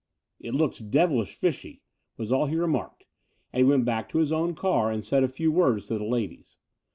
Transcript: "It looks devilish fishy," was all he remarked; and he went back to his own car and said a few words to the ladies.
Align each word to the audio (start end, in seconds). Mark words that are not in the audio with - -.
"It 0.39 0.55
looks 0.55 0.79
devilish 0.79 1.35
fishy," 1.35 1.83
was 2.17 2.31
all 2.31 2.47
he 2.47 2.55
remarked; 2.55 3.05
and 3.53 3.59
he 3.63 3.69
went 3.69 3.85
back 3.85 4.09
to 4.09 4.17
his 4.17 4.31
own 4.31 4.55
car 4.55 4.91
and 4.91 5.03
said 5.05 5.23
a 5.23 5.27
few 5.27 5.51
words 5.51 5.89
to 5.89 5.99
the 5.99 6.05
ladies. 6.05 6.57